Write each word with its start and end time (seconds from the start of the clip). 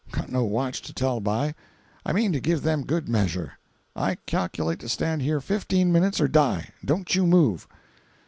—got 0.11 0.31
no 0.31 0.43
watch 0.43 0.81
to 0.81 0.93
tell 0.95 1.19
by. 1.19 1.53
I 2.03 2.11
mean 2.11 2.31
to 2.33 2.39
give 2.39 2.63
them 2.63 2.87
good 2.87 3.07
measure. 3.07 3.59
I 3.95 4.15
calculate 4.25 4.79
to 4.79 4.89
stand 4.89 5.21
here 5.21 5.39
fifteen 5.39 5.91
minutes 5.91 6.19
or 6.19 6.27
die. 6.27 6.69
Don't 6.83 7.13
you 7.13 7.27
move." 7.27 7.67